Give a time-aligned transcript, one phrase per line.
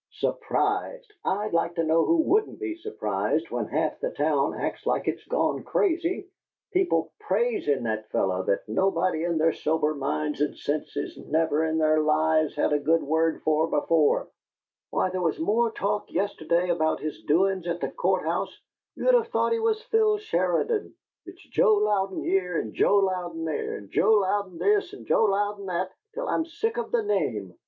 [0.13, 1.13] "Surprised!
[1.23, 5.23] I'd like to know who wouldn't be surprised when half the town acts like it's
[5.25, 6.27] gone crazy.
[6.73, 12.01] People PRAISIN' that fellow, that nobody in their sober minds and senses never in their
[12.01, 14.27] lives had a good word for before!
[14.89, 18.59] Why, there was more talk yesterday about his doin's at the Court house
[18.95, 20.95] you'd of thought he was Phil Sheridan!
[21.27, 25.67] It's 'Joe Louden' here and 'Joe Louden' there, and 'Joe Louden' this and 'Joe Louden'
[25.67, 27.53] that, till I'm sick of the name!"